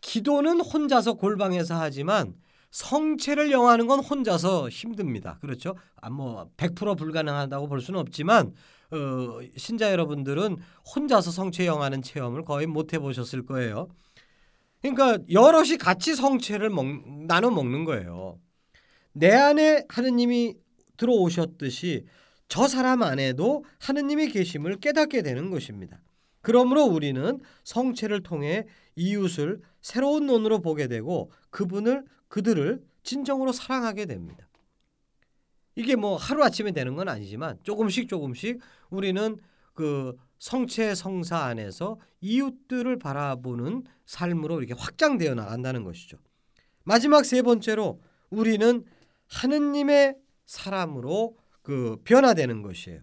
기도는 0.00 0.60
혼자서 0.60 1.14
골방에서 1.14 1.78
하지만 1.78 2.34
성체를 2.70 3.50
영하는 3.50 3.86
건 3.86 4.00
혼자서 4.00 4.68
힘듭니다. 4.68 5.38
그렇죠? 5.40 5.74
아, 6.00 6.08
뭐100% 6.10 6.96
불가능하다고 6.96 7.68
볼 7.68 7.80
수는 7.80 8.00
없지만 8.00 8.52
어, 8.92 9.40
신자 9.56 9.90
여러분들은 9.92 10.56
혼자서 10.94 11.30
성체 11.30 11.66
영하는 11.66 12.02
체험을 12.02 12.44
거의 12.44 12.66
못 12.66 12.92
해보셨을 12.92 13.46
거예요. 13.46 13.88
그러니까 14.82 15.18
여럿이 15.30 15.76
같이 15.76 16.14
성체를 16.14 16.70
먹, 16.70 16.86
나눠 17.26 17.50
먹는 17.50 17.84
거예요. 17.84 18.38
내 19.12 19.32
안에 19.32 19.84
하느님이 19.88 20.54
들어오셨듯이 20.96 22.06
저 22.48 22.66
사람 22.66 23.02
안에도 23.02 23.64
하느님의 23.78 24.30
계심을 24.30 24.76
깨닫게 24.80 25.22
되는 25.22 25.50
것입니다. 25.50 26.00
그러므로 26.42 26.84
우리는 26.84 27.38
성체를 27.64 28.22
통해 28.22 28.66
이웃을 28.96 29.60
새로운 29.80 30.26
눈으로 30.26 30.60
보게 30.60 30.88
되고 30.88 31.30
그분을 31.50 32.04
그들을 32.30 32.82
진정으로 33.02 33.52
사랑하게 33.52 34.06
됩니다. 34.06 34.48
이게 35.74 35.96
뭐 35.96 36.16
하루 36.16 36.42
아침에 36.42 36.72
되는 36.72 36.94
건 36.94 37.08
아니지만 37.08 37.58
조금씩 37.62 38.08
조금씩 38.08 38.60
우리는 38.88 39.36
그 39.74 40.16
성체 40.38 40.94
성사 40.94 41.38
안에서 41.38 41.98
이웃들을 42.20 42.98
바라보는 42.98 43.84
삶으로 44.06 44.62
이렇게 44.62 44.74
확장되어 44.80 45.34
나간다는 45.34 45.84
것이죠. 45.84 46.16
마지막 46.84 47.24
세 47.24 47.42
번째로 47.42 48.00
우리는 48.30 48.84
하느님의 49.28 50.16
사람으로 50.46 51.36
그 51.62 51.98
변화되는 52.04 52.62
것이에요. 52.62 53.00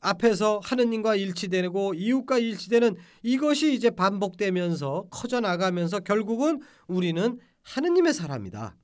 앞에서 0.00 0.60
하느님과 0.62 1.14
일치되고 1.14 1.94
이웃과 1.94 2.38
일치되는 2.38 2.96
이것이 3.22 3.72
이제 3.72 3.90
반복되면서 3.90 5.06
커져 5.10 5.40
나가면서 5.40 6.00
결국은 6.00 6.60
우리는 6.88 7.38
하느님의 7.62 8.12
사람이다. 8.14 8.76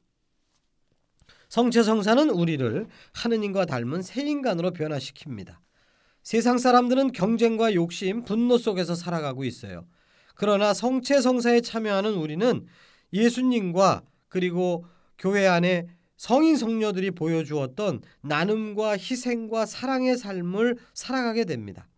성체성사는 1.48 2.30
우리를 2.30 2.86
하느님과 3.14 3.66
닮은 3.66 4.02
새 4.02 4.22
인간으로 4.22 4.72
변화시킵니다. 4.72 5.56
세상 6.22 6.58
사람들은 6.58 7.12
경쟁과 7.12 7.74
욕심, 7.74 8.24
분노 8.24 8.58
속에서 8.58 8.94
살아가고 8.94 9.44
있어요. 9.44 9.86
그러나 10.34 10.74
성체성사에 10.74 11.62
참여하는 11.62 12.14
우리는 12.14 12.66
예수님과 13.12 14.02
그리고 14.28 14.84
교회 15.16 15.46
안에 15.46 15.88
성인 16.16 16.56
성녀들이 16.56 17.12
보여주었던 17.12 18.02
나눔과 18.22 18.92
희생과 18.98 19.66
사랑의 19.66 20.18
삶을 20.18 20.76
살아가게 20.92 21.44
됩니다. 21.44 21.88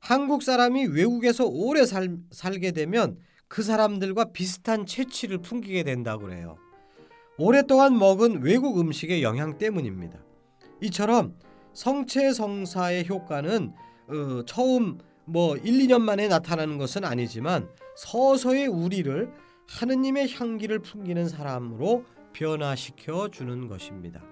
한국 0.00 0.42
사람이 0.42 0.86
외국에서 0.86 1.44
오래 1.46 1.86
살, 1.86 2.18
살게 2.30 2.72
되면 2.72 3.18
그 3.48 3.62
사람들과 3.62 4.32
비슷한 4.32 4.86
체취를 4.86 5.38
풍기게 5.38 5.82
된다고 5.82 6.26
그래요. 6.26 6.56
오랫동안 7.38 7.98
먹은 7.98 8.42
외국 8.42 8.78
음식의 8.78 9.22
영향 9.22 9.58
때문입니다. 9.58 10.18
이처럼 10.82 11.34
성체 11.72 12.32
성사의 12.32 13.08
효과는 13.08 13.72
어, 14.08 14.44
처음 14.46 14.98
뭐 15.24 15.56
1, 15.56 15.86
2년 15.86 16.00
만에 16.00 16.28
나타나는 16.28 16.78
것은 16.78 17.04
아니지만 17.04 17.68
서서히 17.96 18.66
우리를 18.66 19.30
하느님의 19.68 20.32
향기를 20.32 20.80
풍기는 20.80 21.28
사람으로 21.28 22.04
변화시켜 22.32 23.28
주는 23.28 23.68
것입니다. 23.68 24.22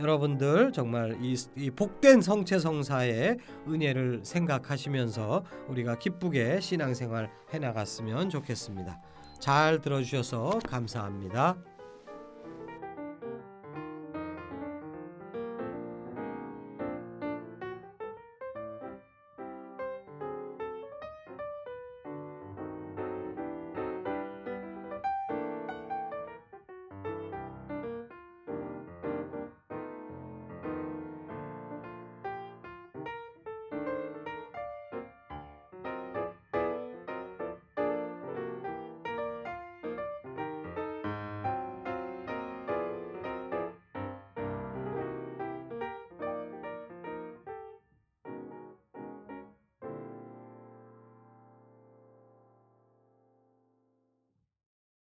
여러분들 0.00 0.72
정말 0.72 1.16
이, 1.20 1.36
이, 1.56 1.70
복된 1.70 2.20
성체 2.20 2.58
성사의 2.58 3.38
은혜를 3.68 4.20
생각하시면서 4.22 5.44
우리가 5.68 5.98
기쁘게 5.98 6.60
신앙생활 6.60 7.30
해 7.52 7.58
나갔으면 7.58 8.30
좋겠습니다. 8.30 9.00
잘 9.40 9.80
들어주셔서 9.80 10.60
감사합니다. 10.66 11.56